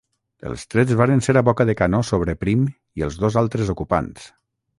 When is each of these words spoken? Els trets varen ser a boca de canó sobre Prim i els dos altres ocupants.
Els 0.51 0.61
trets 0.73 0.95
varen 1.01 1.21
ser 1.27 1.35
a 1.41 1.43
boca 1.49 1.67
de 1.71 1.75
canó 1.81 1.99
sobre 2.09 2.35
Prim 2.45 2.65
i 3.01 3.07
els 3.11 3.19
dos 3.27 3.39
altres 3.45 3.71
ocupants. 3.77 4.27